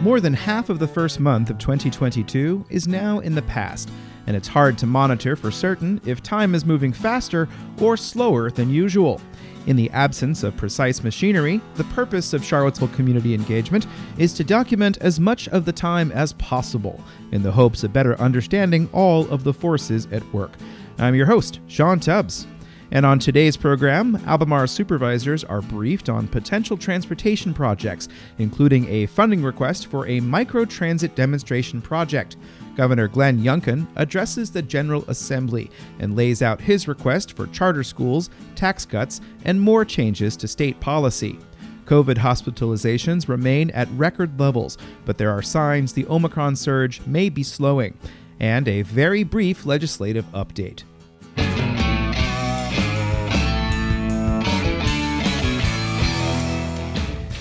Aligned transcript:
More 0.00 0.20
than 0.20 0.32
half 0.32 0.68
of 0.68 0.78
the 0.78 0.86
first 0.86 1.18
month 1.18 1.50
of 1.50 1.58
2022 1.58 2.66
is 2.70 2.86
now 2.86 3.18
in 3.18 3.34
the 3.34 3.42
past, 3.42 3.90
and 4.28 4.36
it's 4.36 4.46
hard 4.46 4.78
to 4.78 4.86
monitor 4.86 5.34
for 5.34 5.50
certain 5.50 6.00
if 6.06 6.22
time 6.22 6.54
is 6.54 6.64
moving 6.64 6.92
faster 6.92 7.48
or 7.80 7.96
slower 7.96 8.48
than 8.48 8.70
usual. 8.70 9.20
In 9.66 9.74
the 9.74 9.90
absence 9.90 10.44
of 10.44 10.56
precise 10.56 11.02
machinery, 11.02 11.60
the 11.74 11.82
purpose 11.84 12.32
of 12.32 12.44
Charlottesville 12.44 12.88
community 12.88 13.34
engagement 13.34 13.88
is 14.18 14.32
to 14.34 14.44
document 14.44 14.98
as 14.98 15.18
much 15.18 15.48
of 15.48 15.64
the 15.64 15.72
time 15.72 16.12
as 16.12 16.32
possible, 16.34 17.02
in 17.32 17.42
the 17.42 17.50
hopes 17.50 17.82
of 17.82 17.92
better 17.92 18.18
understanding 18.20 18.88
all 18.92 19.28
of 19.30 19.42
the 19.42 19.52
forces 19.52 20.06
at 20.12 20.22
work. 20.32 20.52
I'm 20.98 21.16
your 21.16 21.26
host, 21.26 21.58
Sean 21.66 21.98
Tubbs. 21.98 22.46
And 22.90 23.04
on 23.04 23.18
today's 23.18 23.56
program, 23.56 24.16
Albemarle 24.26 24.66
supervisors 24.66 25.44
are 25.44 25.60
briefed 25.60 26.08
on 26.08 26.26
potential 26.26 26.76
transportation 26.78 27.52
projects, 27.52 28.08
including 28.38 28.88
a 28.88 29.06
funding 29.06 29.42
request 29.42 29.88
for 29.88 30.06
a 30.06 30.20
microtransit 30.20 31.14
demonstration 31.14 31.82
project. 31.82 32.36
Governor 32.76 33.08
Glenn 33.08 33.42
Youngkin 33.42 33.86
addresses 33.96 34.50
the 34.50 34.62
General 34.62 35.04
Assembly 35.08 35.70
and 35.98 36.16
lays 36.16 36.40
out 36.40 36.60
his 36.60 36.88
request 36.88 37.32
for 37.32 37.46
charter 37.48 37.84
schools, 37.84 38.30
tax 38.54 38.86
cuts, 38.86 39.20
and 39.44 39.60
more 39.60 39.84
changes 39.84 40.36
to 40.36 40.48
state 40.48 40.80
policy. 40.80 41.38
COVID 41.84 42.16
hospitalizations 42.16 43.28
remain 43.28 43.70
at 43.70 43.88
record 43.92 44.38
levels, 44.38 44.78
but 45.04 45.18
there 45.18 45.30
are 45.30 45.42
signs 45.42 45.92
the 45.92 46.06
Omicron 46.06 46.54
surge 46.56 47.00
may 47.06 47.28
be 47.28 47.42
slowing. 47.42 47.98
And 48.40 48.68
a 48.68 48.82
very 48.82 49.24
brief 49.24 49.66
legislative 49.66 50.24
update. 50.32 50.84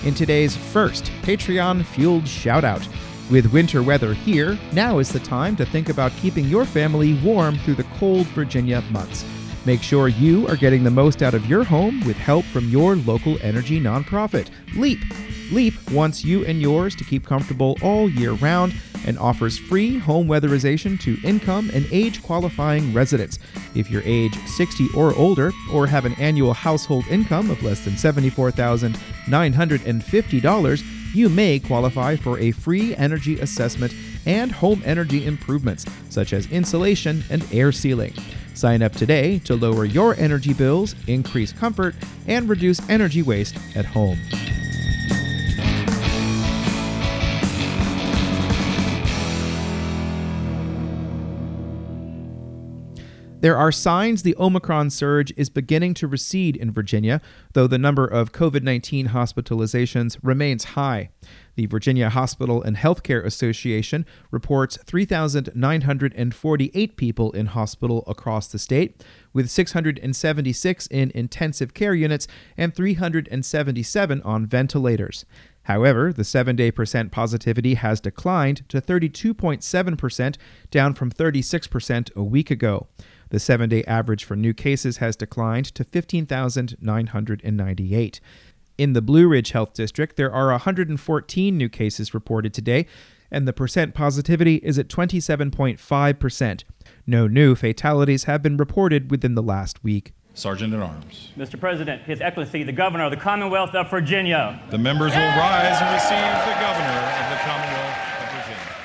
In 0.07 0.13
today's 0.13 0.55
first 0.55 1.11
Patreon 1.23 1.83
fueled 1.83 2.23
shoutout, 2.23 2.87
with 3.29 3.51
winter 3.51 3.83
weather 3.83 4.13
here, 4.13 4.57
now 4.71 4.99
is 4.99 5.11
the 5.11 5.19
time 5.19 5.57
to 5.57 5.65
think 5.65 5.89
about 5.89 6.13
keeping 6.21 6.45
your 6.45 6.63
family 6.63 7.15
warm 7.15 7.57
through 7.57 7.73
the 7.73 7.83
cold 7.99 8.25
Virginia 8.27 8.79
months. 8.89 9.25
Make 9.67 9.83
sure 9.83 10.07
you 10.07 10.47
are 10.47 10.55
getting 10.55 10.83
the 10.85 10.91
most 10.91 11.21
out 11.21 11.33
of 11.33 11.45
your 11.45 11.65
home 11.65 11.99
with 12.07 12.15
help 12.15 12.45
from 12.45 12.69
your 12.69 12.95
local 12.95 13.37
energy 13.41 13.81
nonprofit, 13.81 14.47
LEAP. 14.77 14.99
LEAP 15.51 15.73
wants 15.91 16.23
you 16.23 16.45
and 16.45 16.61
yours 16.61 16.95
to 16.95 17.03
keep 17.03 17.25
comfortable 17.25 17.75
all 17.81 18.09
year 18.09 18.31
round 18.31 18.73
and 19.05 19.19
offers 19.19 19.59
free 19.59 19.97
home 19.97 20.25
weatherization 20.25 20.97
to 21.01 21.17
income 21.21 21.69
and 21.73 21.85
age 21.91 22.23
qualifying 22.23 22.93
residents. 22.93 23.39
If 23.75 23.91
you're 23.91 24.03
age 24.05 24.37
60 24.45 24.87
or 24.95 25.13
older 25.15 25.51
or 25.73 25.85
have 25.85 26.05
an 26.05 26.13
annual 26.13 26.53
household 26.53 27.05
income 27.07 27.51
of 27.51 27.61
less 27.61 27.83
than 27.83 27.95
$74,950, 27.95 30.83
you 31.13 31.27
may 31.27 31.59
qualify 31.59 32.15
for 32.15 32.39
a 32.39 32.51
free 32.51 32.95
energy 32.95 33.37
assessment 33.41 33.93
and 34.25 34.49
home 34.49 34.81
energy 34.85 35.25
improvements, 35.25 35.85
such 36.09 36.31
as 36.31 36.49
insulation 36.51 37.21
and 37.29 37.45
air 37.51 37.73
sealing. 37.73 38.13
Sign 38.57 38.81
up 38.81 38.91
today 38.93 39.37
to 39.45 39.55
lower 39.55 39.85
your 39.85 40.15
energy 40.15 40.51
bills, 40.51 40.95
increase 41.05 41.53
comfort, 41.53 41.93
and 42.25 42.49
reduce 42.49 42.79
energy 42.89 43.21
waste 43.21 43.55
at 43.75 43.85
home. 43.85 44.17
There 53.41 53.55
are 53.55 53.71
signs 53.71 54.23
the 54.23 54.35
Omicron 54.39 54.89
surge 54.89 55.31
is 55.37 55.51
beginning 55.51 55.93
to 55.93 56.07
recede 56.07 56.55
in 56.55 56.71
Virginia, 56.71 57.21
though 57.53 57.67
the 57.67 57.77
number 57.77 58.07
of 58.07 58.31
COVID 58.31 58.63
19 58.63 59.09
hospitalizations 59.09 60.17
remains 60.23 60.63
high. 60.63 61.11
The 61.57 61.65
Virginia 61.65 62.09
Hospital 62.09 62.61
and 62.61 62.77
Healthcare 62.77 63.25
Association 63.25 64.05
reports 64.29 64.77
3,948 64.85 66.95
people 66.95 67.31
in 67.31 67.47
hospital 67.47 68.03
across 68.05 68.47
the 68.47 68.59
state, 68.59 69.03
with 69.33 69.49
676 69.49 70.87
in 70.87 71.11
intensive 71.15 71.73
care 71.73 71.95
units 71.95 72.27
and 72.57 72.75
377 72.75 74.21
on 74.21 74.45
ventilators. 74.45 75.25
However, 75.63 76.13
the 76.13 76.23
seven 76.23 76.55
day 76.55 76.69
percent 76.69 77.11
positivity 77.11 77.73
has 77.73 77.99
declined 77.99 78.69
to 78.69 78.79
32.7%, 78.79 80.37
down 80.69 80.93
from 80.93 81.11
36% 81.11 82.15
a 82.15 82.23
week 82.23 82.51
ago. 82.51 82.85
The 83.29 83.39
seven 83.39 83.67
day 83.67 83.83
average 83.85 84.25
for 84.25 84.35
new 84.35 84.53
cases 84.53 84.97
has 84.97 85.15
declined 85.15 85.65
to 85.73 85.83
15,998. 85.83 88.21
In 88.77 88.93
the 88.93 89.01
Blue 89.01 89.27
Ridge 89.27 89.51
Health 89.51 89.73
District, 89.73 90.15
there 90.17 90.31
are 90.31 90.51
114 90.51 91.57
new 91.57 91.67
cases 91.67 92.13
reported 92.13 92.53
today, 92.53 92.85
and 93.31 93.47
the 93.47 93.53
percent 93.53 93.95
positivity 93.95 94.57
is 94.57 94.77
at 94.77 94.87
27.5%. 94.87 96.63
No 97.07 97.25
new 97.25 97.55
fatalities 97.55 98.25
have 98.25 98.43
been 98.43 98.55
reported 98.55 99.09
within 99.09 99.33
the 99.33 99.41
last 99.41 99.83
week. 99.83 100.13
Sergeant 100.35 100.75
at 100.75 100.79
Arms. 100.79 101.31
Mr. 101.35 101.59
President, 101.59 102.03
His 102.03 102.21
Excellency, 102.21 102.61
the 102.61 102.71
Governor 102.71 103.05
of 103.05 103.11
the 103.11 103.17
Commonwealth 103.17 103.73
of 103.73 103.89
Virginia. 103.89 104.61
The 104.69 104.77
members 104.77 105.11
will 105.11 105.21
rise 105.21 105.81
and 105.81 105.93
receive 105.95 106.45
the 106.45 106.61
Governor 106.61 106.99
of 107.17 107.29
the 107.31 107.37
Commonwealth 107.41 107.97
of 108.21 108.29
Virginia. 108.29 108.75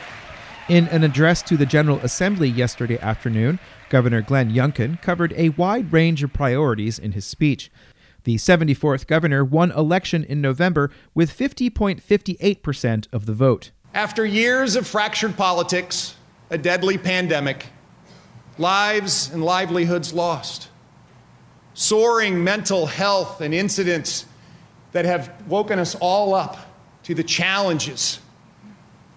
In 0.70 0.88
an 0.88 1.04
address 1.04 1.42
to 1.42 1.59
the 1.59 1.66
General 1.66 1.98
Assembly 1.98 2.48
yesterday 2.48 2.98
afternoon, 3.00 3.59
Governor 3.91 4.22
Glenn 4.22 4.50
Youngkin 4.50 5.03
covered 5.03 5.34
a 5.36 5.50
wide 5.50 5.92
range 5.92 6.22
of 6.22 6.32
priorities 6.32 6.98
in 6.98 7.12
his 7.12 7.26
speech. 7.26 7.70
The 8.25 8.37
74th 8.37 9.06
governor 9.06 9.44
won 9.44 9.71
election 9.72 10.25
in 10.25 10.41
November 10.41 10.91
with 11.15 11.37
50.58% 11.37 13.06
of 13.12 13.27
the 13.27 13.33
vote. 13.33 13.71
After 13.94 14.25
years 14.25 14.77
of 14.77 14.87
fractured 14.87 15.37
politics, 15.37 16.16
a 16.50 16.59
deadly 16.59 16.99
pandemic, 16.99 17.66
lives 18.59 19.31
and 19.33 19.44
livelihoods 19.44 20.12
lost, 20.12 20.69
soaring 21.75 22.43
mental 22.43 22.87
health 22.87 23.41
and 23.41 23.53
incidents 23.53 24.27
that 24.93 25.04
have 25.04 25.33
woken 25.49 25.78
us 25.78 25.94
all 25.97 26.34
up 26.34 26.59
to 27.03 27.15
the 27.15 27.25
challenges 27.25 28.21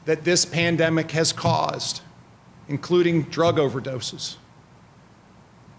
that 0.06 0.24
this 0.24 0.46
pandemic 0.46 1.12
has 1.12 1.32
caused, 1.32 2.02
including 2.68 3.24
drug 3.24 3.58
overdoses 3.58 4.38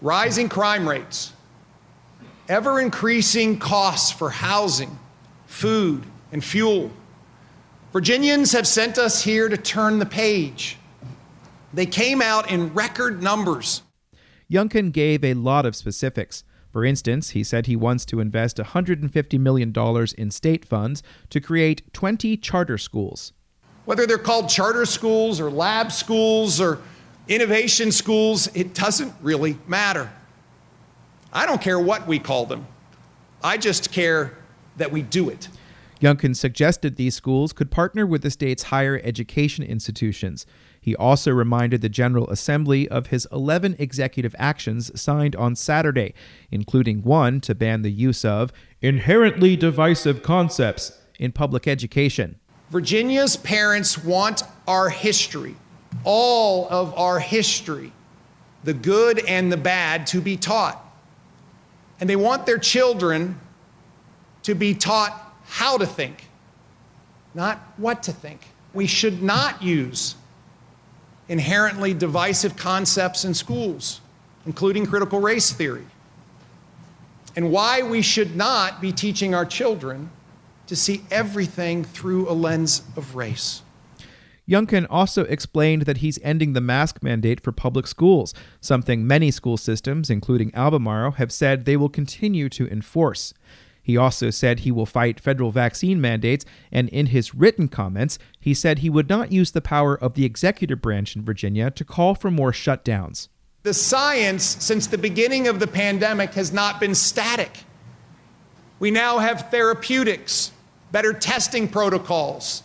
rising 0.01 0.49
crime 0.49 0.87
rates, 0.87 1.33
ever 2.49 2.79
increasing 2.79 3.59
costs 3.59 4.11
for 4.11 4.29
housing, 4.29 4.97
food, 5.45 6.03
and 6.31 6.43
fuel. 6.43 6.91
Virginians 7.93 8.51
have 8.51 8.67
sent 8.67 8.97
us 8.97 9.23
here 9.23 9.49
to 9.49 9.57
turn 9.57 9.99
the 9.99 10.05
page. 10.05 10.77
They 11.73 11.85
came 11.85 12.21
out 12.21 12.49
in 12.49 12.73
record 12.73 13.21
numbers. 13.21 13.81
Youngkin 14.51 14.91
gave 14.91 15.23
a 15.23 15.33
lot 15.33 15.65
of 15.65 15.75
specifics. 15.75 16.43
For 16.71 16.85
instance, 16.85 17.31
he 17.31 17.43
said 17.43 17.65
he 17.65 17.75
wants 17.75 18.05
to 18.05 18.19
invest 18.19 18.57
$150 18.57 19.39
million 19.39 19.73
in 20.17 20.31
state 20.31 20.65
funds 20.65 21.01
to 21.29 21.39
create 21.39 21.93
20 21.93 22.37
charter 22.37 22.77
schools. 22.77 23.33
Whether 23.85 24.05
they're 24.05 24.17
called 24.17 24.49
charter 24.49 24.85
schools 24.85 25.39
or 25.39 25.49
lab 25.49 25.91
schools 25.91 26.61
or 26.61 26.79
innovation 27.27 27.91
schools, 27.91 28.47
it 28.53 28.73
doesn't 28.73 29.13
really 29.21 29.57
matter. 29.67 30.11
I 31.31 31.45
don't 31.45 31.61
care 31.61 31.79
what 31.79 32.07
we 32.07 32.19
call 32.19 32.45
them. 32.45 32.67
I 33.43 33.57
just 33.57 33.91
care 33.91 34.37
that 34.77 34.91
we 34.91 35.01
do 35.01 35.29
it. 35.29 35.49
Youngkin 36.01 36.35
suggested 36.35 36.95
these 36.95 37.15
schools 37.15 37.53
could 37.53 37.71
partner 37.71 38.05
with 38.05 38.21
the 38.21 38.29
state's 38.29 38.63
higher 38.63 39.01
education 39.03 39.63
institutions. 39.63 40.45
He 40.79 40.95
also 40.95 41.31
reminded 41.31 41.81
the 41.81 41.89
General 41.89 42.29
Assembly 42.29 42.87
of 42.87 43.07
his 43.07 43.27
11 43.31 43.75
executive 43.79 44.35
actions 44.37 44.91
signed 44.99 45.35
on 45.35 45.55
Saturday, 45.55 46.13
including 46.51 47.01
one 47.01 47.41
to 47.41 47.55
ban 47.55 47.81
the 47.81 47.91
use 47.91 48.23
of 48.23 48.53
inherently 48.81 49.55
divisive 49.55 50.21
concepts 50.21 50.97
in 51.19 51.31
public 51.31 51.67
education. 51.67 52.39
Virginia's 52.69 53.37
parents 53.37 53.97
want 53.97 54.43
our 54.67 54.89
history 54.89 55.55
all 56.03 56.67
of 56.69 56.93
our 56.97 57.19
history, 57.19 57.91
the 58.63 58.73
good 58.73 59.19
and 59.27 59.51
the 59.51 59.57
bad, 59.57 60.07
to 60.07 60.21
be 60.21 60.37
taught. 60.37 60.83
And 61.99 62.09
they 62.09 62.15
want 62.15 62.45
their 62.45 62.57
children 62.57 63.39
to 64.43 64.55
be 64.55 64.73
taught 64.73 65.35
how 65.45 65.77
to 65.77 65.85
think, 65.85 66.27
not 67.33 67.59
what 67.77 68.03
to 68.03 68.11
think. 68.11 68.41
We 68.73 68.87
should 68.87 69.23
not 69.23 69.61
use 69.61 70.15
inherently 71.29 71.93
divisive 71.93 72.55
concepts 72.55 73.25
in 73.25 73.33
schools, 73.33 74.01
including 74.45 74.85
critical 74.85 75.19
race 75.19 75.51
theory, 75.51 75.85
and 77.35 77.51
why 77.51 77.81
we 77.81 78.01
should 78.01 78.35
not 78.35 78.81
be 78.81 78.91
teaching 78.91 79.35
our 79.35 79.45
children 79.45 80.09
to 80.67 80.75
see 80.75 81.01
everything 81.11 81.83
through 81.83 82.29
a 82.29 82.33
lens 82.33 82.81
of 82.95 83.15
race. 83.15 83.61
Youngkin 84.47 84.87
also 84.89 85.23
explained 85.23 85.83
that 85.83 85.97
he's 85.97 86.19
ending 86.23 86.53
the 86.53 86.61
mask 86.61 87.03
mandate 87.03 87.41
for 87.41 87.51
public 87.51 87.85
schools, 87.85 88.33
something 88.61 89.05
many 89.05 89.29
school 89.29 89.57
systems, 89.57 90.09
including 90.09 90.55
Albemarle, 90.55 91.11
have 91.11 91.33
said 91.33 91.65
they 91.65 91.75
will 91.75 91.89
continue 91.89 92.47
to 92.49 92.67
enforce. 92.69 93.33
He 93.83 93.97
also 93.97 94.29
said 94.29 94.59
he 94.59 94.71
will 94.71 94.85
fight 94.85 95.19
federal 95.19 95.51
vaccine 95.51 95.99
mandates, 95.99 96.45
and 96.71 96.87
in 96.89 97.07
his 97.07 97.35
written 97.35 97.67
comments, 97.67 98.19
he 98.39 98.53
said 98.53 98.79
he 98.79 98.89
would 98.89 99.09
not 99.09 99.31
use 99.31 99.51
the 99.51 99.61
power 99.61 99.95
of 99.95 100.13
the 100.13 100.25
executive 100.25 100.81
branch 100.81 101.15
in 101.15 101.23
Virginia 101.25 101.71
to 101.71 101.85
call 101.85 102.15
for 102.15 102.31
more 102.31 102.51
shutdowns. 102.51 103.27
The 103.63 103.73
science 103.73 104.43
since 104.43 104.87
the 104.87 104.97
beginning 104.97 105.47
of 105.47 105.59
the 105.59 105.67
pandemic 105.67 106.33
has 106.35 106.53
not 106.53 106.79
been 106.79 106.95
static. 106.95 107.63
We 108.79 108.91
now 108.91 109.19
have 109.19 109.51
therapeutics, 109.51 110.51
better 110.91 111.11
testing 111.11 111.67
protocols, 111.67 112.63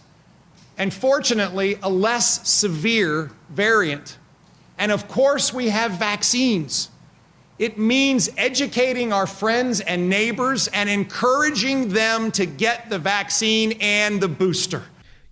and 0.79 0.93
fortunately, 0.93 1.79
a 1.83 1.91
less 1.91 2.49
severe 2.49 3.31
variant. 3.51 4.19
And 4.79 4.91
of 4.91 5.09
course, 5.09 5.53
we 5.53 5.69
have 5.69 5.93
vaccines. 5.93 6.89
It 7.59 7.79
means 7.79 8.29
educating 8.37 9.13
our 9.13 9.27
friends 9.27 9.81
and 9.81 10.09
neighbors 10.09 10.69
and 10.69 10.89
encouraging 10.89 11.91
them 11.91 12.33
to 12.33 12.47
get 12.47 12.91
the 12.91 12.99
vaccine 12.99 13.75
and 13.81 14.21
the 14.21 14.29
booster. 14.29 14.83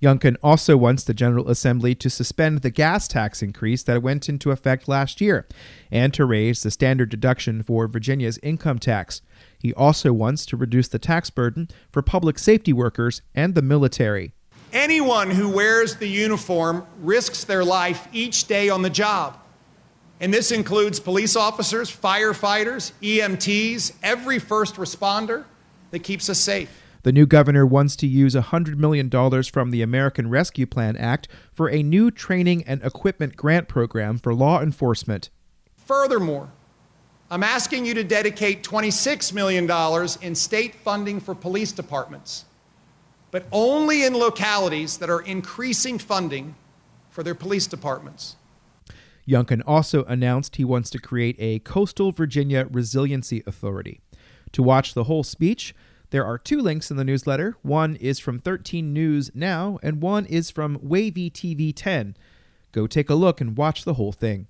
Youngkin 0.00 0.36
also 0.42 0.76
wants 0.76 1.04
the 1.04 1.12
General 1.12 1.50
Assembly 1.50 1.94
to 1.96 2.08
suspend 2.08 2.58
the 2.58 2.70
gas 2.70 3.06
tax 3.06 3.42
increase 3.42 3.82
that 3.82 4.02
went 4.02 4.28
into 4.28 4.50
effect 4.50 4.88
last 4.88 5.20
year 5.20 5.46
and 5.90 6.14
to 6.14 6.24
raise 6.24 6.62
the 6.62 6.70
standard 6.70 7.10
deduction 7.10 7.62
for 7.62 7.86
Virginia's 7.86 8.38
income 8.42 8.78
tax. 8.78 9.20
He 9.58 9.74
also 9.74 10.12
wants 10.12 10.46
to 10.46 10.56
reduce 10.56 10.88
the 10.88 10.98
tax 10.98 11.28
burden 11.28 11.68
for 11.92 12.00
public 12.00 12.38
safety 12.38 12.72
workers 12.72 13.20
and 13.34 13.54
the 13.54 13.62
military. 13.62 14.32
Anyone 14.72 15.30
who 15.30 15.48
wears 15.48 15.96
the 15.96 16.08
uniform 16.08 16.86
risks 17.00 17.44
their 17.44 17.64
life 17.64 18.06
each 18.12 18.46
day 18.46 18.68
on 18.68 18.82
the 18.82 18.90
job. 18.90 19.36
And 20.20 20.32
this 20.32 20.52
includes 20.52 21.00
police 21.00 21.34
officers, 21.34 21.90
firefighters, 21.90 22.92
EMTs, 23.02 23.92
every 24.02 24.38
first 24.38 24.76
responder 24.76 25.44
that 25.90 26.00
keeps 26.00 26.28
us 26.28 26.38
safe. 26.38 26.70
The 27.02 27.12
new 27.12 27.26
governor 27.26 27.64
wants 27.64 27.96
to 27.96 28.06
use 28.06 28.34
$100 28.34 28.76
million 28.76 29.10
from 29.44 29.70
the 29.70 29.80
American 29.80 30.28
Rescue 30.28 30.66
Plan 30.66 30.96
Act 30.96 31.28
for 31.50 31.70
a 31.70 31.82
new 31.82 32.10
training 32.10 32.62
and 32.64 32.82
equipment 32.84 33.36
grant 33.36 33.68
program 33.68 34.18
for 34.18 34.34
law 34.34 34.60
enforcement. 34.60 35.30
Furthermore, 35.76 36.50
I'm 37.30 37.42
asking 37.42 37.86
you 37.86 37.94
to 37.94 38.04
dedicate 38.04 38.62
$26 38.62 39.32
million 39.32 39.68
in 40.20 40.34
state 40.34 40.74
funding 40.74 41.20
for 41.20 41.34
police 41.34 41.72
departments, 41.72 42.44
but 43.30 43.46
only 43.52 44.04
in 44.04 44.14
localities 44.14 44.98
that 44.98 45.10
are 45.10 45.20
increasing 45.20 45.98
funding 45.98 46.54
for 47.10 47.22
their 47.22 47.34
police 47.34 47.66
departments. 47.66 48.36
Youngkin 49.28 49.62
also 49.66 50.04
announced 50.04 50.56
he 50.56 50.64
wants 50.64 50.90
to 50.90 50.98
create 50.98 51.36
a 51.38 51.60
Coastal 51.60 52.10
Virginia 52.10 52.66
Resiliency 52.70 53.42
Authority. 53.46 54.00
To 54.52 54.62
watch 54.62 54.94
the 54.94 55.04
whole 55.04 55.22
speech, 55.22 55.74
there 56.10 56.24
are 56.24 56.38
two 56.38 56.60
links 56.60 56.90
in 56.90 56.96
the 56.96 57.04
newsletter. 57.04 57.56
One 57.62 57.94
is 57.96 58.18
from 58.18 58.40
13 58.40 58.92
News 58.92 59.30
Now, 59.34 59.78
and 59.82 60.02
one 60.02 60.26
is 60.26 60.50
from 60.50 60.78
Wavy 60.82 61.30
TV 61.30 61.72
10. 61.74 62.16
Go 62.72 62.86
take 62.86 63.08
a 63.08 63.14
look 63.14 63.40
and 63.40 63.56
watch 63.56 63.84
the 63.84 63.94
whole 63.94 64.12
thing. 64.12 64.48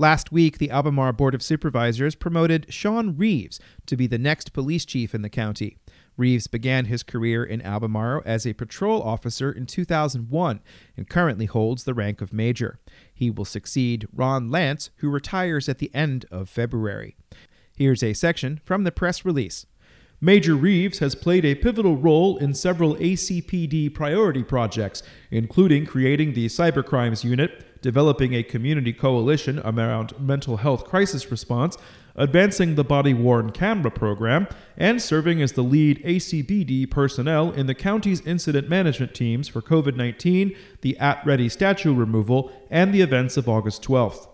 Last 0.00 0.32
week, 0.32 0.56
the 0.56 0.70
Albemarle 0.70 1.12
Board 1.12 1.34
of 1.34 1.42
Supervisors 1.42 2.14
promoted 2.14 2.72
Sean 2.72 3.18
Reeves 3.18 3.60
to 3.84 3.98
be 3.98 4.06
the 4.06 4.16
next 4.16 4.54
police 4.54 4.86
chief 4.86 5.14
in 5.14 5.20
the 5.20 5.28
county. 5.28 5.76
Reeves 6.16 6.46
began 6.46 6.86
his 6.86 7.02
career 7.02 7.44
in 7.44 7.60
Albemarle 7.60 8.22
as 8.24 8.46
a 8.46 8.54
patrol 8.54 9.02
officer 9.02 9.52
in 9.52 9.66
2001 9.66 10.62
and 10.96 11.10
currently 11.10 11.44
holds 11.44 11.84
the 11.84 11.92
rank 11.92 12.22
of 12.22 12.32
major. 12.32 12.78
He 13.12 13.30
will 13.30 13.44
succeed 13.44 14.08
Ron 14.10 14.48
Lantz, 14.48 14.88
who 15.00 15.10
retires 15.10 15.68
at 15.68 15.80
the 15.80 15.94
end 15.94 16.24
of 16.30 16.48
February. 16.48 17.14
Here's 17.76 18.02
a 18.02 18.14
section 18.14 18.58
from 18.64 18.84
the 18.84 18.92
press 18.92 19.26
release. 19.26 19.66
Major 20.18 20.54
Reeves 20.54 21.00
has 21.00 21.14
played 21.14 21.44
a 21.44 21.54
pivotal 21.54 21.98
role 21.98 22.38
in 22.38 22.54
several 22.54 22.94
ACPD 22.96 23.92
priority 23.92 24.42
projects, 24.42 25.02
including 25.30 25.84
creating 25.84 26.32
the 26.32 26.46
Cybercrimes 26.46 27.22
Unit, 27.22 27.66
developing 27.80 28.34
a 28.34 28.42
community 28.42 28.92
coalition 28.92 29.58
around 29.60 30.18
mental 30.18 30.58
health 30.58 30.84
crisis 30.84 31.30
response, 31.30 31.76
advancing 32.16 32.74
the 32.74 32.84
body 32.84 33.14
worn 33.14 33.50
camera 33.50 33.90
program, 33.90 34.46
and 34.76 35.00
serving 35.00 35.40
as 35.40 35.52
the 35.52 35.62
lead 35.62 36.02
ACPD 36.04 36.90
personnel 36.90 37.50
in 37.52 37.66
the 37.66 37.74
county's 37.74 38.20
incident 38.26 38.68
management 38.68 39.14
teams 39.14 39.48
for 39.48 39.62
COVID 39.62 39.96
19, 39.96 40.54
the 40.82 40.98
at 40.98 41.24
ready 41.24 41.48
statue 41.48 41.94
removal, 41.94 42.52
and 42.70 42.92
the 42.92 43.00
events 43.00 43.36
of 43.36 43.48
August 43.48 43.82
12th. 43.82 44.26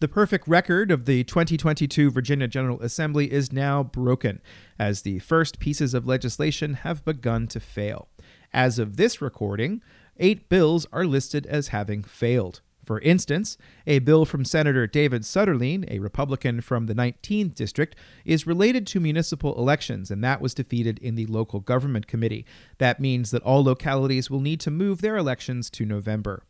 The 0.00 0.06
perfect 0.06 0.46
record 0.46 0.92
of 0.92 1.06
the 1.06 1.24
2022 1.24 2.12
Virginia 2.12 2.46
General 2.46 2.80
Assembly 2.80 3.32
is 3.32 3.52
now 3.52 3.82
broken, 3.82 4.40
as 4.78 5.02
the 5.02 5.18
first 5.18 5.58
pieces 5.58 5.92
of 5.92 6.06
legislation 6.06 6.74
have 6.74 7.04
begun 7.04 7.48
to 7.48 7.58
fail. 7.58 8.06
As 8.52 8.78
of 8.78 8.96
this 8.96 9.20
recording, 9.20 9.82
eight 10.18 10.48
bills 10.48 10.86
are 10.92 11.06
listed 11.06 11.46
as 11.46 11.68
having 11.68 12.02
failed. 12.02 12.60
For 12.88 13.00
instance, 13.00 13.58
a 13.86 13.98
bill 13.98 14.24
from 14.24 14.46
Senator 14.46 14.86
David 14.86 15.20
Suetterlein, 15.20 15.84
a 15.90 15.98
Republican 15.98 16.62
from 16.62 16.86
the 16.86 16.94
19th 16.94 17.54
District, 17.54 17.94
is 18.24 18.46
related 18.46 18.86
to 18.86 18.98
municipal 18.98 19.58
elections, 19.58 20.10
and 20.10 20.24
that 20.24 20.40
was 20.40 20.54
defeated 20.54 20.98
in 21.00 21.14
the 21.14 21.26
local 21.26 21.60
government 21.60 22.06
committee. 22.06 22.46
That 22.78 22.98
means 22.98 23.30
that 23.30 23.42
all 23.42 23.62
localities 23.62 24.30
will 24.30 24.40
need 24.40 24.58
to 24.60 24.70
move 24.70 25.02
their 25.02 25.18
elections 25.18 25.68
to 25.68 25.84
November. 25.84 26.44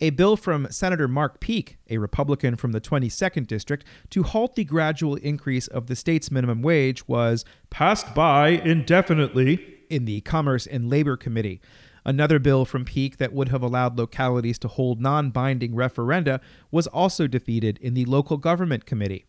A 0.00 0.08
bill 0.08 0.38
from 0.38 0.66
Senator 0.70 1.08
Mark 1.08 1.40
Peake, 1.40 1.76
a 1.90 1.98
Republican 1.98 2.56
from 2.56 2.72
the 2.72 2.80
22nd 2.80 3.46
District, 3.46 3.84
to 4.08 4.22
halt 4.22 4.54
the 4.54 4.64
gradual 4.64 5.16
increase 5.16 5.66
of 5.66 5.88
the 5.88 5.96
state's 5.96 6.30
minimum 6.30 6.62
wage 6.62 7.06
was 7.06 7.44
passed 7.68 8.14
by 8.14 8.48
indefinitely 8.48 9.74
in 9.90 10.06
the 10.06 10.22
Commerce 10.22 10.66
and 10.66 10.88
Labor 10.88 11.18
Committee. 11.18 11.60
Another 12.06 12.38
bill 12.38 12.64
from 12.64 12.84
Peake 12.84 13.16
that 13.16 13.32
would 13.32 13.48
have 13.48 13.64
allowed 13.64 13.98
localities 13.98 14.60
to 14.60 14.68
hold 14.68 15.00
non 15.00 15.30
binding 15.30 15.72
referenda 15.72 16.40
was 16.70 16.86
also 16.86 17.26
defeated 17.26 17.78
in 17.82 17.94
the 17.94 18.04
Local 18.04 18.36
Government 18.36 18.86
Committee. 18.86 19.26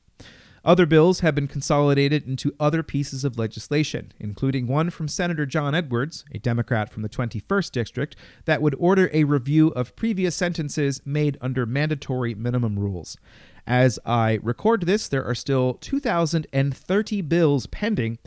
Other 0.63 0.85
bills 0.85 1.21
have 1.21 1.33
been 1.33 1.47
consolidated 1.47 2.27
into 2.27 2.53
other 2.59 2.83
pieces 2.83 3.23
of 3.23 3.39
legislation, 3.39 4.11
including 4.19 4.67
one 4.67 4.91
from 4.91 5.07
Senator 5.07 5.47
John 5.47 5.73
Edwards, 5.73 6.23
a 6.31 6.37
Democrat 6.37 6.91
from 6.91 7.01
the 7.01 7.09
21st 7.09 7.71
District, 7.71 8.15
that 8.45 8.61
would 8.61 8.75
order 8.77 9.09
a 9.11 9.23
review 9.23 9.69
of 9.69 9.95
previous 9.95 10.35
sentences 10.35 11.01
made 11.03 11.35
under 11.41 11.65
mandatory 11.65 12.35
minimum 12.35 12.77
rules. 12.77 13.17
As 13.65 13.97
I 14.05 14.37
record 14.43 14.83
this, 14.83 15.07
there 15.07 15.25
are 15.25 15.33
still 15.33 15.75
2,030 15.75 17.21
bills 17.23 17.65
pending 17.65 18.19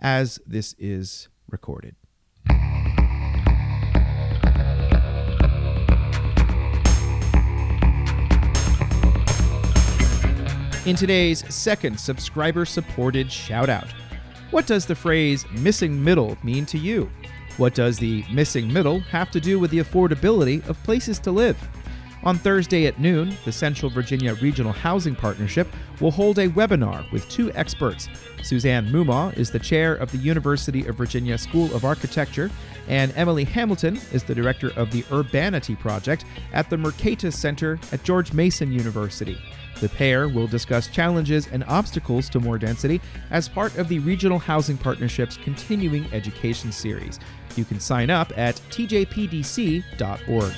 as 0.00 0.40
this 0.44 0.74
is 0.76 1.28
recorded. 1.48 1.94
In 10.84 10.96
today's 10.96 11.44
second 11.54 12.00
subscriber 12.00 12.64
supported 12.64 13.28
shoutout, 13.28 13.88
what 14.50 14.66
does 14.66 14.84
the 14.84 14.96
phrase 14.96 15.46
missing 15.52 16.02
middle 16.02 16.36
mean 16.42 16.66
to 16.66 16.76
you? 16.76 17.08
What 17.56 17.76
does 17.76 17.98
the 17.98 18.24
missing 18.32 18.72
middle 18.72 18.98
have 18.98 19.30
to 19.30 19.40
do 19.40 19.60
with 19.60 19.70
the 19.70 19.78
affordability 19.78 20.68
of 20.68 20.82
places 20.82 21.20
to 21.20 21.30
live? 21.30 21.56
On 22.24 22.36
Thursday 22.36 22.86
at 22.86 22.98
noon, 22.98 23.36
the 23.44 23.52
Central 23.52 23.92
Virginia 23.92 24.34
Regional 24.34 24.72
Housing 24.72 25.14
Partnership 25.14 25.68
will 26.00 26.10
hold 26.10 26.40
a 26.40 26.48
webinar 26.48 27.08
with 27.12 27.28
two 27.28 27.52
experts. 27.52 28.08
Suzanne 28.42 28.88
Moomaw 28.88 29.36
is 29.38 29.52
the 29.52 29.60
chair 29.60 29.94
of 29.94 30.10
the 30.10 30.18
University 30.18 30.84
of 30.86 30.96
Virginia 30.96 31.38
School 31.38 31.72
of 31.76 31.84
Architecture, 31.84 32.50
and 32.88 33.12
Emily 33.14 33.44
Hamilton 33.44 34.00
is 34.10 34.24
the 34.24 34.34
director 34.34 34.72
of 34.74 34.90
the 34.90 35.04
Urbanity 35.12 35.76
Project 35.76 36.24
at 36.52 36.68
the 36.70 36.76
Mercatus 36.76 37.34
Center 37.34 37.78
at 37.92 38.02
George 38.02 38.32
Mason 38.32 38.72
University. 38.72 39.38
The 39.82 39.88
pair 39.88 40.28
will 40.28 40.46
discuss 40.46 40.86
challenges 40.86 41.48
and 41.48 41.64
obstacles 41.64 42.28
to 42.28 42.38
more 42.38 42.56
density 42.56 43.00
as 43.32 43.48
part 43.48 43.76
of 43.76 43.88
the 43.88 43.98
Regional 43.98 44.38
Housing 44.38 44.78
Partnership's 44.78 45.36
continuing 45.38 46.06
education 46.12 46.70
series. 46.70 47.18
You 47.56 47.64
can 47.64 47.80
sign 47.80 48.08
up 48.08 48.32
at 48.38 48.54
tjpdc.org. 48.70 50.52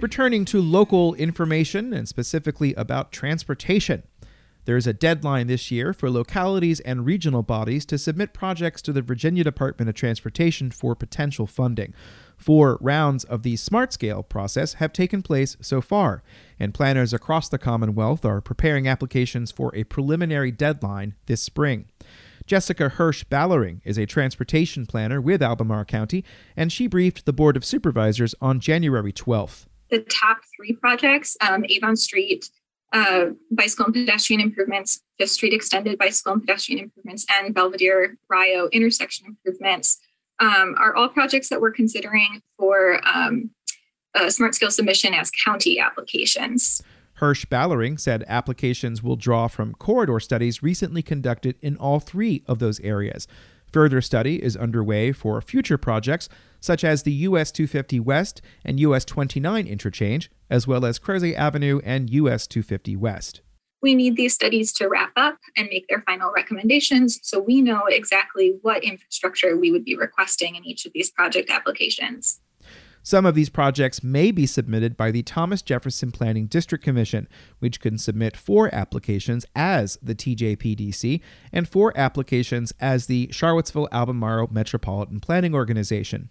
Returning 0.00 0.44
to 0.44 0.60
local 0.60 1.14
information 1.14 1.92
and 1.92 2.06
specifically 2.06 2.74
about 2.74 3.10
transportation. 3.10 4.04
There 4.66 4.76
is 4.76 4.86
a 4.88 4.92
deadline 4.92 5.46
this 5.46 5.70
year 5.70 5.92
for 5.92 6.10
localities 6.10 6.80
and 6.80 7.06
regional 7.06 7.44
bodies 7.44 7.86
to 7.86 7.98
submit 7.98 8.32
projects 8.32 8.82
to 8.82 8.92
the 8.92 9.00
Virginia 9.00 9.44
Department 9.44 9.88
of 9.88 9.94
Transportation 9.94 10.72
for 10.72 10.96
potential 10.96 11.46
funding. 11.46 11.94
Four 12.36 12.76
rounds 12.80 13.22
of 13.22 13.44
the 13.44 13.54
Smart 13.54 13.92
Scale 13.92 14.24
process 14.24 14.74
have 14.74 14.92
taken 14.92 15.22
place 15.22 15.56
so 15.60 15.80
far, 15.80 16.24
and 16.58 16.74
planners 16.74 17.12
across 17.12 17.48
the 17.48 17.58
Commonwealth 17.58 18.24
are 18.24 18.40
preparing 18.40 18.88
applications 18.88 19.52
for 19.52 19.72
a 19.72 19.84
preliminary 19.84 20.50
deadline 20.50 21.14
this 21.26 21.42
spring. 21.42 21.86
Jessica 22.44 22.90
Hersh 22.90 23.24
Ballering 23.24 23.80
is 23.84 23.98
a 23.98 24.06
transportation 24.06 24.84
planner 24.84 25.20
with 25.20 25.42
Albemarle 25.42 25.84
County, 25.84 26.24
and 26.56 26.72
she 26.72 26.88
briefed 26.88 27.24
the 27.24 27.32
Board 27.32 27.56
of 27.56 27.64
Supervisors 27.64 28.34
on 28.40 28.58
January 28.58 29.12
12th. 29.12 29.66
The 29.90 30.00
top 30.00 30.38
three 30.56 30.72
projects 30.72 31.36
um, 31.40 31.64
Avon 31.68 31.94
Street, 31.94 32.50
uh, 32.92 33.26
bicycle 33.50 33.86
and 33.86 33.94
pedestrian 33.94 34.40
improvements, 34.40 35.02
Fifth 35.18 35.30
Street 35.30 35.52
Extended 35.52 35.98
bicycle 35.98 36.32
and 36.32 36.42
pedestrian 36.42 36.80
improvements, 36.80 37.26
and 37.30 37.54
Belvedere 37.54 38.16
Rio 38.28 38.68
intersection 38.68 39.26
improvements 39.26 39.98
um, 40.38 40.74
are 40.78 40.94
all 40.94 41.08
projects 41.08 41.48
that 41.48 41.60
we're 41.60 41.72
considering 41.72 42.40
for 42.56 43.00
um, 43.06 43.50
Smart 44.28 44.54
Scale 44.54 44.70
submission 44.70 45.14
as 45.14 45.30
county 45.30 45.78
applications. 45.78 46.82
Hersh 47.20 47.46
Ballering 47.46 47.98
said 47.98 48.24
applications 48.28 49.02
will 49.02 49.16
draw 49.16 49.48
from 49.48 49.72
corridor 49.74 50.20
studies 50.20 50.62
recently 50.62 51.02
conducted 51.02 51.56
in 51.62 51.76
all 51.76 51.98
three 51.98 52.42
of 52.46 52.58
those 52.58 52.78
areas. 52.80 53.26
Further 53.76 54.00
study 54.00 54.42
is 54.42 54.56
underway 54.56 55.12
for 55.12 55.38
future 55.42 55.76
projects 55.76 56.30
such 56.60 56.82
as 56.82 57.02
the 57.02 57.12
US 57.12 57.52
250 57.52 58.00
West 58.00 58.40
and 58.64 58.80
US 58.80 59.04
29 59.04 59.66
interchange, 59.66 60.30
as 60.48 60.66
well 60.66 60.86
as 60.86 60.98
Kersey 60.98 61.36
Avenue 61.36 61.82
and 61.84 62.08
US 62.08 62.46
250 62.46 62.96
West. 62.96 63.42
We 63.82 63.94
need 63.94 64.16
these 64.16 64.32
studies 64.32 64.72
to 64.72 64.88
wrap 64.88 65.12
up 65.14 65.36
and 65.58 65.68
make 65.70 65.88
their 65.88 66.00
final 66.06 66.32
recommendations 66.34 67.20
so 67.22 67.38
we 67.38 67.60
know 67.60 67.82
exactly 67.86 68.54
what 68.62 68.82
infrastructure 68.82 69.58
we 69.58 69.70
would 69.70 69.84
be 69.84 69.94
requesting 69.94 70.56
in 70.56 70.64
each 70.64 70.86
of 70.86 70.94
these 70.94 71.10
project 71.10 71.50
applications. 71.50 72.40
Some 73.06 73.24
of 73.24 73.36
these 73.36 73.50
projects 73.50 74.02
may 74.02 74.32
be 74.32 74.46
submitted 74.46 74.96
by 74.96 75.12
the 75.12 75.22
Thomas 75.22 75.62
Jefferson 75.62 76.10
Planning 76.10 76.46
District 76.46 76.82
Commission, 76.82 77.28
which 77.60 77.78
can 77.78 77.98
submit 77.98 78.36
four 78.36 78.68
applications 78.74 79.46
as 79.54 79.96
the 80.02 80.16
TJPDC 80.16 81.20
and 81.52 81.68
four 81.68 81.96
applications 81.96 82.72
as 82.80 83.06
the 83.06 83.28
Charlottesville 83.30 83.88
Albemarle 83.92 84.48
Metropolitan 84.50 85.20
Planning 85.20 85.54
Organization. 85.54 86.30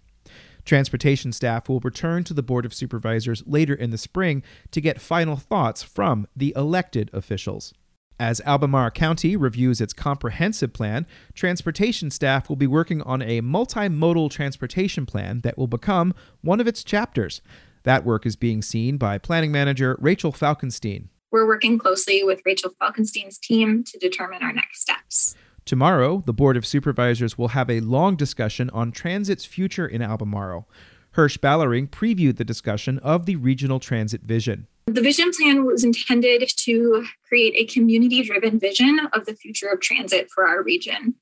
Transportation 0.66 1.32
staff 1.32 1.66
will 1.66 1.80
return 1.80 2.24
to 2.24 2.34
the 2.34 2.42
Board 2.42 2.66
of 2.66 2.74
Supervisors 2.74 3.42
later 3.46 3.74
in 3.74 3.88
the 3.88 3.96
spring 3.96 4.42
to 4.70 4.82
get 4.82 5.00
final 5.00 5.36
thoughts 5.36 5.82
from 5.82 6.26
the 6.36 6.52
elected 6.54 7.08
officials. 7.14 7.72
As 8.18 8.40
Albemarle 8.46 8.92
County 8.92 9.36
reviews 9.36 9.80
its 9.80 9.92
comprehensive 9.92 10.72
plan, 10.72 11.06
transportation 11.34 12.10
staff 12.10 12.48
will 12.48 12.56
be 12.56 12.66
working 12.66 13.02
on 13.02 13.20
a 13.20 13.42
multimodal 13.42 14.30
transportation 14.30 15.04
plan 15.04 15.40
that 15.42 15.58
will 15.58 15.66
become 15.66 16.14
one 16.40 16.58
of 16.58 16.66
its 16.66 16.82
chapters. 16.82 17.42
That 17.82 18.06
work 18.06 18.24
is 18.24 18.34
being 18.34 18.62
seen 18.62 18.96
by 18.96 19.18
planning 19.18 19.52
manager 19.52 19.98
Rachel 20.00 20.32
Falkenstein. 20.32 21.08
We're 21.30 21.46
working 21.46 21.78
closely 21.78 22.24
with 22.24 22.40
Rachel 22.46 22.72
Falkenstein's 22.80 23.38
team 23.38 23.84
to 23.84 23.98
determine 23.98 24.42
our 24.42 24.52
next 24.52 24.80
steps. 24.80 25.34
Tomorrow, 25.66 26.22
the 26.24 26.32
Board 26.32 26.56
of 26.56 26.64
Supervisors 26.64 27.36
will 27.36 27.48
have 27.48 27.68
a 27.68 27.80
long 27.80 28.16
discussion 28.16 28.70
on 28.70 28.92
transit's 28.92 29.44
future 29.44 29.86
in 29.86 30.00
Albemarle. 30.00 30.68
Hersh 31.16 31.38
Ballering 31.38 31.88
previewed 31.88 32.36
the 32.36 32.44
discussion 32.44 32.98
of 33.00 33.26
the 33.26 33.36
regional 33.36 33.80
transit 33.80 34.22
vision. 34.22 34.68
The 34.88 35.02
vision 35.02 35.32
plan 35.36 35.66
was 35.66 35.82
intended 35.82 36.48
to 36.58 37.04
create 37.26 37.54
a 37.56 37.64
community 37.64 38.22
driven 38.22 38.60
vision 38.60 39.00
of 39.12 39.26
the 39.26 39.34
future 39.34 39.66
of 39.66 39.80
transit 39.80 40.30
for 40.32 40.46
our 40.46 40.62
region. 40.62 41.16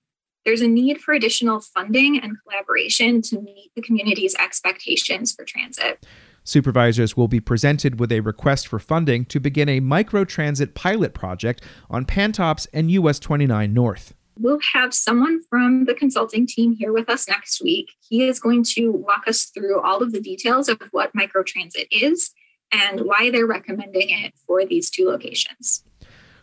There's 0.44 0.61
a 0.61 0.68
need 0.68 1.00
for 1.00 1.14
additional 1.14 1.61
funding 1.61 2.21
and 2.23 2.37
collaboration 2.42 3.23
to 3.23 3.40
meet 3.40 3.71
the 3.75 3.80
community's 3.80 4.35
expectations 4.35 5.33
for 5.33 5.47
transit. 5.47 6.04
Supervisors 6.44 7.16
will 7.16 7.26
be 7.26 7.40
presented 7.40 7.99
with 7.99 8.12
a 8.12 8.21
request 8.21 8.68
for 8.68 8.78
funding 8.78 9.25
to 9.25 9.40
begin 9.40 9.71
a 9.71 9.80
microtransit 9.80 10.75
pilot 10.75 11.14
project 11.14 11.62
on 11.88 12.04
Pantops 12.04 12.66
and 12.75 12.90
US 12.90 13.18
29 13.18 13.73
North. 13.73 14.12
We'll 14.38 14.61
have 14.75 14.92
someone 14.92 15.40
from 15.49 15.87
the 15.87 15.94
consulting 15.94 16.47
team 16.47 16.75
here 16.75 16.92
with 16.92 17.09
us 17.09 17.26
next 17.26 17.62
week. 17.62 17.92
He 18.06 18.28
is 18.28 18.40
going 18.40 18.64
to 18.75 18.90
walk 18.90 19.26
us 19.26 19.44
through 19.44 19.80
all 19.80 20.02
of 20.02 20.12
the 20.12 20.21
details 20.21 20.68
of 20.68 20.83
what 20.90 21.14
microtransit 21.14 21.87
is 21.90 22.30
and 22.73 23.00
why 23.02 23.30
they're 23.30 23.47
recommending 23.47 24.11
it 24.11 24.35
for 24.47 24.64
these 24.64 24.90
two 24.90 25.06
locations. 25.06 25.85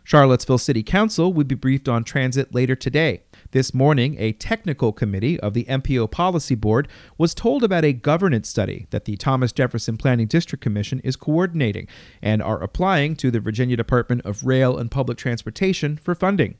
Charlottesville 0.04 0.58
City 0.58 0.82
Council 0.82 1.32
will 1.32 1.44
be 1.44 1.54
briefed 1.54 1.88
on 1.88 2.04
transit 2.04 2.54
later 2.54 2.74
today. 2.74 3.22
This 3.52 3.74
morning, 3.74 4.16
a 4.18 4.32
technical 4.32 4.92
committee 4.92 5.38
of 5.40 5.54
the 5.54 5.64
MPO 5.64 6.10
Policy 6.10 6.54
Board 6.54 6.88
was 7.18 7.34
told 7.34 7.62
about 7.62 7.84
a 7.84 7.92
governance 7.92 8.48
study 8.48 8.86
that 8.90 9.04
the 9.04 9.16
Thomas 9.16 9.52
Jefferson 9.52 9.96
Planning 9.96 10.26
District 10.26 10.62
Commission 10.62 11.00
is 11.00 11.16
coordinating 11.16 11.86
and 12.20 12.42
are 12.42 12.62
applying 12.62 13.14
to 13.16 13.30
the 13.30 13.40
Virginia 13.40 13.76
Department 13.76 14.22
of 14.24 14.44
Rail 14.44 14.76
and 14.76 14.90
Public 14.90 15.18
Transportation 15.18 15.96
for 15.96 16.14
funding. 16.14 16.56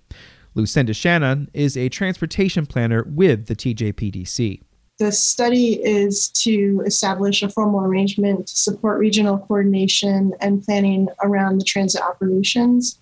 Lucinda 0.55 0.93
Shannon 0.93 1.49
is 1.55 1.77
a 1.77 1.89
transportation 1.89 2.67
planner 2.67 3.05
with 3.09 3.47
the 3.47 3.57
TJPDC. 3.57 4.61
The 5.03 5.11
study 5.11 5.85
is 5.85 6.29
to 6.29 6.81
establish 6.87 7.43
a 7.43 7.49
formal 7.49 7.81
arrangement 7.81 8.47
to 8.47 8.57
support 8.57 9.01
regional 9.01 9.37
coordination 9.37 10.33
and 10.41 10.63
planning 10.63 11.09
around 11.25 11.59
the 11.59 11.65
transit 11.65 12.01
operations. 12.01 13.01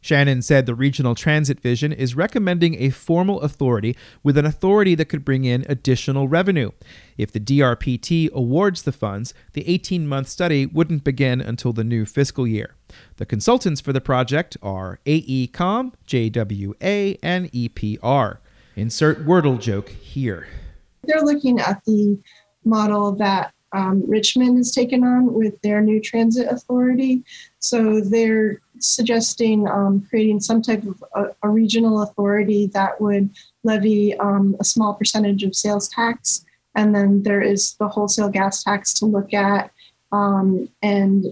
Shannon 0.00 0.42
said 0.42 0.66
the 0.66 0.76
Regional 0.76 1.16
Transit 1.16 1.58
Vision 1.58 1.92
is 1.92 2.14
recommending 2.14 2.80
a 2.80 2.90
formal 2.90 3.40
authority 3.40 3.96
with 4.22 4.38
an 4.38 4.46
authority 4.46 4.94
that 4.94 5.06
could 5.06 5.24
bring 5.24 5.44
in 5.44 5.66
additional 5.68 6.28
revenue. 6.28 6.70
If 7.18 7.32
the 7.32 7.40
DRPT 7.40 8.30
awards 8.30 8.82
the 8.82 8.92
funds, 8.92 9.34
the 9.54 9.68
18 9.68 10.06
month 10.06 10.28
study 10.28 10.64
wouldn't 10.64 11.02
begin 11.02 11.40
until 11.40 11.72
the 11.72 11.82
new 11.82 12.04
fiscal 12.04 12.46
year. 12.46 12.76
The 13.16 13.26
consultants 13.26 13.80
for 13.80 13.92
the 13.92 14.00
project 14.00 14.56
are 14.62 15.00
AECOM, 15.06 15.94
JWA, 16.06 17.18
and 17.20 17.50
EPR. 17.50 18.36
Insert 18.76 19.26
Wordle 19.26 19.60
joke 19.60 19.88
here. 19.88 20.46
They're 21.04 21.22
looking 21.22 21.58
at 21.60 21.84
the 21.84 22.18
model 22.64 23.12
that 23.12 23.52
um, 23.72 24.02
Richmond 24.06 24.58
has 24.58 24.72
taken 24.72 25.02
on 25.02 25.32
with 25.32 25.60
their 25.62 25.80
new 25.80 26.00
transit 26.00 26.48
authority. 26.48 27.24
So 27.58 28.00
they're 28.00 28.60
suggesting 28.78 29.66
um, 29.66 30.06
creating 30.08 30.40
some 30.40 30.60
type 30.60 30.84
of 30.84 31.02
a, 31.14 31.24
a, 31.42 31.48
regional 31.48 32.02
authority 32.02 32.66
that 32.74 33.00
would 33.00 33.30
levy 33.62 34.14
um, 34.18 34.56
a 34.60 34.64
small 34.64 34.94
percentage 34.94 35.42
of 35.42 35.54
sales 35.54 35.88
tax. 35.88 36.44
And 36.74 36.94
then 36.94 37.22
there 37.22 37.40
is 37.40 37.74
the 37.74 37.88
wholesale 37.88 38.28
gas 38.28 38.62
tax 38.62 38.92
to 38.94 39.06
look 39.06 39.32
at. 39.32 39.70
Um, 40.10 40.68
and 40.82 41.26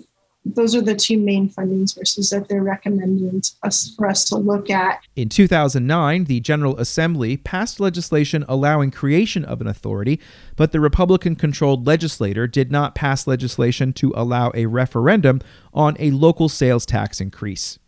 those 0.54 0.74
are 0.74 0.80
the 0.80 0.94
two 0.94 1.18
main 1.18 1.48
funding 1.48 1.86
sources 1.86 2.30
that 2.30 2.48
they're 2.48 2.62
recommending 2.62 3.42
us, 3.62 3.94
for 3.96 4.08
us 4.08 4.24
to 4.26 4.36
look 4.36 4.70
at. 4.70 5.00
In 5.16 5.28
2009, 5.28 6.24
the 6.24 6.40
General 6.40 6.78
Assembly 6.78 7.36
passed 7.36 7.80
legislation 7.80 8.44
allowing 8.48 8.90
creation 8.90 9.44
of 9.44 9.60
an 9.60 9.66
authority, 9.66 10.20
but 10.56 10.72
the 10.72 10.80
Republican 10.80 11.36
controlled 11.36 11.86
legislature 11.86 12.46
did 12.46 12.70
not 12.70 12.94
pass 12.94 13.26
legislation 13.26 13.92
to 13.94 14.12
allow 14.16 14.50
a 14.54 14.66
referendum 14.66 15.40
on 15.72 15.96
a 15.98 16.10
local 16.10 16.48
sales 16.48 16.86
tax 16.86 17.20
increase. 17.20 17.78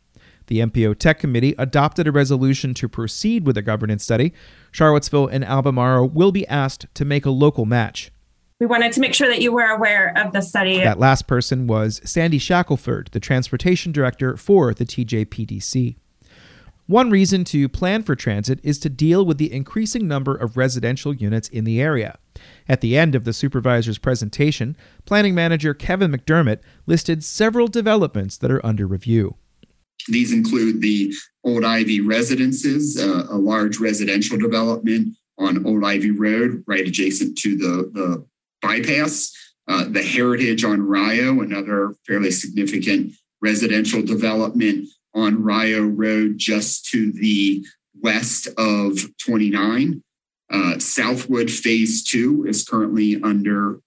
The 0.49 0.59
MPO 0.59 0.99
Tech 0.99 1.19
Committee 1.19 1.54
adopted 1.57 2.07
a 2.07 2.12
resolution 2.12 2.75
to 2.75 2.88
proceed 2.88 3.47
with 3.47 3.57
a 3.57 3.62
governance 3.62 4.04
study. 4.04 4.33
Charlottesville 4.71 5.28
and 5.28 5.45
Albemarle 5.45 6.09
will 6.09 6.33
be 6.33 6.47
asked 6.49 6.87
to 6.95 7.04
make 7.04 7.25
a 7.25 7.31
local 7.31 7.64
match 7.64 8.11
we 8.62 8.66
wanted 8.66 8.92
to 8.92 9.00
make 9.00 9.12
sure 9.12 9.26
that 9.26 9.42
you 9.42 9.50
were 9.50 9.66
aware 9.66 10.16
of 10.16 10.33
the 10.33 10.40
study. 10.40 10.78
That 10.78 11.00
last 11.00 11.26
person 11.26 11.66
was 11.66 12.00
Sandy 12.04 12.38
Shackelford, 12.38 13.09
the 13.11 13.19
transportation 13.19 13.90
director 13.90 14.37
for 14.37 14.73
the 14.73 14.85
TJPDC. 14.85 15.97
One 16.87 17.11
reason 17.11 17.42
to 17.47 17.69
plan 17.69 18.04
for 18.04 18.14
transit 18.14 18.61
is 18.62 18.78
to 18.78 18.88
deal 18.88 19.26
with 19.26 19.38
the 19.38 19.52
increasing 19.52 20.07
number 20.07 20.37
of 20.37 20.57
residential 20.57 21.12
units 21.12 21.49
in 21.49 21.64
the 21.64 21.81
area. 21.81 22.19
At 22.69 22.83
the 22.83 22.97
end 22.97 23.16
of 23.16 23.25
the 23.25 23.33
supervisor's 23.33 23.99
presentation, 23.99 24.76
planning 25.07 25.35
manager 25.35 25.75
Kevin 25.75 26.12
McDermott 26.12 26.61
listed 26.87 27.25
several 27.25 27.66
developments 27.66 28.37
that 28.38 28.52
are 28.52 28.64
under 28.64 28.87
review. 28.87 29.35
These 30.07 30.33
include 30.33 30.83
the 30.83 31.12
Old 31.42 31.64
Ivy 31.64 32.00
Residences, 32.00 32.97
uh, 32.97 33.26
a 33.28 33.38
large 33.38 33.81
residential 33.81 34.38
development 34.38 35.16
on 35.37 35.66
Old 35.66 35.85
Ivy 35.85 36.12
Road, 36.12 36.62
right 36.69 36.87
adjacent 36.87 37.37
to 37.38 37.57
the, 37.57 37.90
the 37.92 38.25
bypass. 38.62 39.33
Uh, 39.69 39.85
the 39.88 40.02
Heritage 40.02 40.64
on 40.64 40.83
Rio, 40.83 41.40
another 41.40 41.95
fairly 42.07 42.31
significant 42.31 43.12
residential 43.40 44.02
development 44.02 44.88
on 45.14 45.42
Rio 45.42 45.85
Road, 45.87 46.35
just 46.37 46.87
to 46.87 47.12
the 47.12 47.64
west 48.02 48.49
of 48.59 48.99
29. 49.25 50.02
Uh, 50.50 50.78
Southwood 50.78 51.50
Phase 51.50 52.02
Two 52.02 52.45
is 52.47 52.64
currently 52.64 53.21
under 53.23 53.81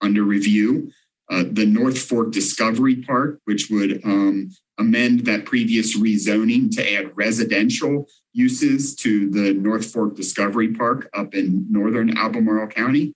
under 0.00 0.22
review. 0.22 0.90
Uh, 1.30 1.44
the 1.48 1.66
North 1.66 1.98
Fork 1.98 2.32
Discovery 2.32 2.96
Park, 2.96 3.38
which 3.44 3.68
would 3.70 4.04
um, 4.04 4.50
amend 4.78 5.20
that 5.26 5.44
previous 5.44 5.96
rezoning 5.96 6.70
to 6.72 6.94
add 6.94 7.16
residential 7.16 8.08
uses 8.32 8.96
to 8.96 9.30
the 9.30 9.54
North 9.54 9.92
Fork 9.92 10.16
Discovery 10.16 10.74
Park 10.74 11.08
up 11.14 11.34
in 11.34 11.66
northern 11.70 12.16
Albemarle 12.16 12.66
County 12.66 13.14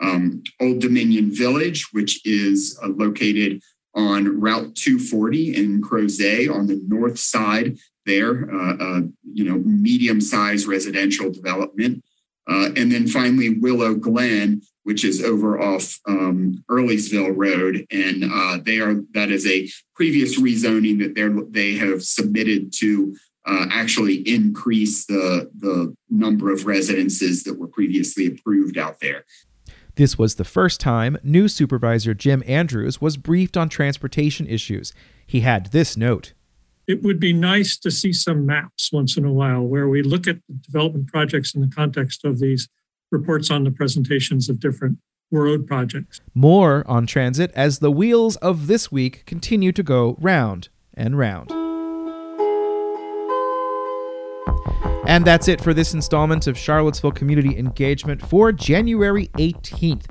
um, 0.00 0.42
Old 0.60 0.80
Dominion 0.80 1.34
Village, 1.34 1.88
which 1.92 2.24
is 2.26 2.78
uh, 2.82 2.88
located 2.88 3.62
on 3.94 4.40
Route 4.40 4.74
240 4.74 5.56
in 5.56 5.80
Crozet 5.80 6.54
on 6.54 6.66
the 6.66 6.82
north 6.86 7.18
side 7.18 7.78
there, 8.04 8.48
uh, 8.54 8.76
uh, 8.76 9.00
you 9.32 9.44
know, 9.44 9.58
medium-sized 9.58 10.66
residential 10.66 11.30
development. 11.30 12.04
Uh, 12.48 12.70
and 12.76 12.92
then 12.92 13.08
finally, 13.08 13.58
Willow 13.58 13.94
Glen, 13.94 14.62
which 14.84 15.04
is 15.04 15.22
over 15.22 15.60
off 15.60 15.98
um, 16.06 16.62
Earlysville 16.70 17.36
Road, 17.36 17.84
and 17.90 18.24
uh, 18.24 18.58
they 18.62 18.78
are 18.78 19.02
that 19.14 19.30
is 19.30 19.46
a 19.48 19.68
previous 19.96 20.38
rezoning 20.38 21.00
that 21.00 21.16
they 21.16 21.26
they 21.50 21.76
have 21.76 22.04
submitted 22.04 22.72
to 22.74 23.16
uh, 23.46 23.66
actually 23.72 24.16
increase 24.28 25.06
the 25.06 25.50
the 25.58 25.92
number 26.08 26.52
of 26.52 26.66
residences 26.66 27.42
that 27.42 27.58
were 27.58 27.66
previously 27.66 28.26
approved 28.26 28.78
out 28.78 29.00
there. 29.00 29.24
This 29.96 30.18
was 30.18 30.34
the 30.34 30.44
first 30.44 30.78
time 30.78 31.16
new 31.22 31.48
supervisor 31.48 32.12
Jim 32.12 32.42
Andrews 32.46 33.00
was 33.00 33.16
briefed 33.16 33.56
on 33.56 33.70
transportation 33.70 34.46
issues. 34.46 34.92
He 35.26 35.40
had 35.40 35.72
this 35.72 35.96
note. 35.96 36.34
It 36.86 37.02
would 37.02 37.18
be 37.18 37.32
nice 37.32 37.78
to 37.78 37.90
see 37.90 38.12
some 38.12 38.44
maps 38.44 38.92
once 38.92 39.16
in 39.16 39.24
a 39.24 39.32
while 39.32 39.62
where 39.62 39.88
we 39.88 40.02
look 40.02 40.28
at 40.28 40.36
development 40.60 41.08
projects 41.08 41.54
in 41.54 41.62
the 41.62 41.74
context 41.74 42.24
of 42.24 42.38
these 42.38 42.68
reports 43.10 43.50
on 43.50 43.64
the 43.64 43.70
presentations 43.70 44.50
of 44.50 44.60
different 44.60 44.98
road 45.32 45.66
projects. 45.66 46.20
More 46.34 46.84
on 46.86 47.06
transit 47.06 47.50
as 47.54 47.78
the 47.78 47.90
wheels 47.90 48.36
of 48.36 48.66
this 48.66 48.92
week 48.92 49.24
continue 49.24 49.72
to 49.72 49.82
go 49.82 50.16
round 50.20 50.68
and 50.92 51.18
round. 51.18 51.50
And 55.06 55.24
that's 55.24 55.46
it 55.46 55.60
for 55.60 55.72
this 55.72 55.94
installment 55.94 56.48
of 56.48 56.58
Charlottesville 56.58 57.12
Community 57.12 57.56
Engagement 57.56 58.26
for 58.26 58.50
January 58.50 59.28
18th. 59.38 60.06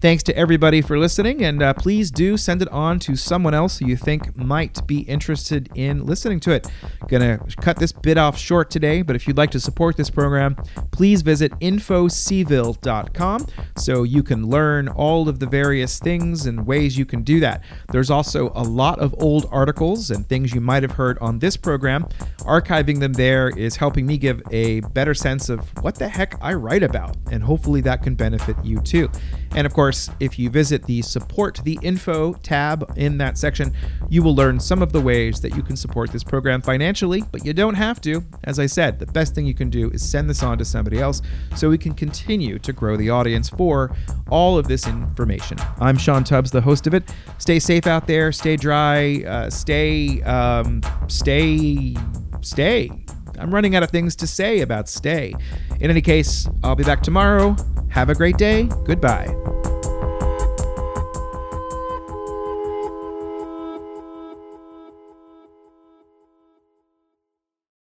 Thanks 0.00 0.22
to 0.22 0.36
everybody 0.36 0.80
for 0.80 0.96
listening, 0.96 1.42
and 1.42 1.62
uh, 1.62 1.74
please 1.74 2.10
do 2.10 2.36
send 2.36 2.62
it 2.62 2.68
on 2.68 2.98
to 3.00 3.16
someone 3.16 3.52
else 3.52 3.78
who 3.78 3.86
you 3.86 3.96
think 3.96 4.36
might 4.36 4.86
be 4.86 5.00
interested 5.00 5.68
in 5.74 6.06
listening 6.06 6.40
to 6.40 6.52
it. 6.52 6.66
Gonna 7.08 7.38
cut 7.60 7.78
this 7.78 7.90
bit 7.90 8.16
off 8.16 8.38
short 8.38 8.70
today, 8.70 9.02
but 9.02 9.16
if 9.16 9.26
you'd 9.26 9.36
like 9.36 9.50
to 9.50 9.60
support 9.60 9.96
this 9.96 10.08
program, 10.08 10.56
please 10.92 11.22
visit 11.22 11.52
infocville.com 11.58 13.46
so 13.76 14.02
you 14.04 14.22
can 14.22 14.48
learn 14.48 14.88
all 14.88 15.28
of 15.28 15.40
the 15.40 15.46
various 15.46 15.98
things 15.98 16.46
and 16.46 16.64
ways 16.64 16.96
you 16.96 17.04
can 17.04 17.22
do 17.22 17.40
that. 17.40 17.62
There's 17.90 18.10
also 18.10 18.52
a 18.54 18.62
lot 18.62 18.98
of 19.00 19.14
old 19.18 19.46
articles 19.50 20.10
and 20.10 20.28
things 20.28 20.54
you 20.54 20.60
might 20.60 20.84
have 20.84 20.92
heard 20.92 21.18
on 21.18 21.40
this 21.40 21.56
program. 21.56 22.06
Archiving 22.40 23.00
them 23.00 23.14
there 23.14 23.48
is 23.48 23.76
helping 23.76 24.06
me 24.06 24.16
give 24.38 24.52
a 24.52 24.80
better 24.90 25.14
sense 25.14 25.48
of 25.48 25.68
what 25.82 25.94
the 25.96 26.08
heck 26.08 26.34
I 26.42 26.54
write 26.54 26.82
about, 26.82 27.16
and 27.30 27.42
hopefully 27.42 27.80
that 27.82 28.02
can 28.02 28.14
benefit 28.14 28.56
you 28.64 28.80
too. 28.80 29.10
And 29.54 29.66
of 29.66 29.74
course, 29.74 30.10
if 30.20 30.38
you 30.38 30.50
visit 30.50 30.84
the 30.84 31.02
Support 31.02 31.60
the 31.64 31.78
Info 31.82 32.34
tab 32.34 32.92
in 32.96 33.18
that 33.18 33.38
section, 33.38 33.74
you 34.08 34.22
will 34.22 34.34
learn 34.34 34.60
some 34.60 34.82
of 34.82 34.92
the 34.92 35.00
ways 35.00 35.40
that 35.40 35.56
you 35.56 35.62
can 35.62 35.76
support 35.76 36.10
this 36.10 36.24
program 36.24 36.62
financially, 36.62 37.22
but 37.32 37.44
you 37.44 37.52
don't 37.52 37.74
have 37.74 38.00
to. 38.02 38.22
As 38.44 38.58
I 38.58 38.66
said, 38.66 38.98
the 38.98 39.06
best 39.06 39.34
thing 39.34 39.46
you 39.46 39.54
can 39.54 39.70
do 39.70 39.90
is 39.90 40.08
send 40.08 40.28
this 40.28 40.42
on 40.42 40.58
to 40.58 40.64
somebody 40.64 40.98
else 40.98 41.22
so 41.56 41.70
we 41.70 41.78
can 41.78 41.94
continue 41.94 42.58
to 42.58 42.72
grow 42.72 42.96
the 42.96 43.10
audience 43.10 43.48
for 43.48 43.94
all 44.30 44.58
of 44.58 44.68
this 44.68 44.86
information. 44.86 45.58
I'm 45.80 45.96
Sean 45.96 46.24
Tubbs, 46.24 46.50
the 46.50 46.60
host 46.60 46.86
of 46.86 46.94
it. 46.94 47.04
Stay 47.38 47.58
safe 47.58 47.86
out 47.86 48.06
there, 48.06 48.32
stay 48.32 48.56
dry, 48.56 49.22
uh, 49.26 49.50
stay, 49.50 50.22
um, 50.22 50.82
stay, 51.08 51.96
stay. 52.42 52.90
I'm 53.38 53.54
running 53.54 53.74
out 53.74 53.82
of 53.82 53.90
things 53.90 54.16
to 54.16 54.26
say 54.26 54.60
about 54.60 54.88
stay. 54.88 55.34
In 55.80 55.90
any 55.90 56.02
case, 56.02 56.48
I'll 56.62 56.76
be 56.76 56.84
back 56.84 57.02
tomorrow. 57.02 57.56
Have 57.90 58.10
a 58.10 58.14
great 58.14 58.36
day. 58.36 58.64
Goodbye. 58.84 59.28